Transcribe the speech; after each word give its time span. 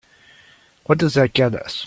What 0.87 0.97
does 0.97 1.13
that 1.13 1.33
get 1.33 1.53
us? 1.53 1.79